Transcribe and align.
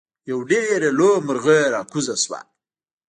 یو 0.29 0.39
ډیر 0.51 0.79
لوی 0.97 1.15
مرغۍ 1.27 1.61
راکوز 1.73 2.07
شو. 2.23 2.37